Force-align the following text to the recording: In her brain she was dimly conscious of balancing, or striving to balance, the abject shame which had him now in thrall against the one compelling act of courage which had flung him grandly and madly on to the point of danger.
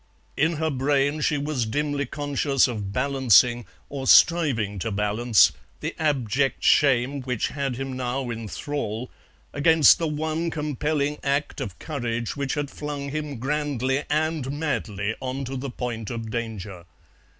In 0.35 0.53
her 0.53 0.71
brain 0.71 1.21
she 1.21 1.37
was 1.37 1.67
dimly 1.67 2.07
conscious 2.07 2.67
of 2.67 2.91
balancing, 2.91 3.67
or 3.87 4.07
striving 4.07 4.79
to 4.79 4.89
balance, 4.91 5.51
the 5.79 5.93
abject 5.99 6.63
shame 6.63 7.21
which 7.21 7.49
had 7.49 7.75
him 7.75 7.93
now 7.95 8.31
in 8.31 8.47
thrall 8.47 9.11
against 9.53 9.99
the 9.99 10.07
one 10.07 10.49
compelling 10.49 11.19
act 11.21 11.61
of 11.61 11.77
courage 11.77 12.35
which 12.35 12.55
had 12.55 12.71
flung 12.71 13.09
him 13.09 13.37
grandly 13.37 14.03
and 14.09 14.49
madly 14.51 15.13
on 15.19 15.45
to 15.45 15.55
the 15.55 15.69
point 15.69 16.09
of 16.09 16.31
danger. 16.31 16.85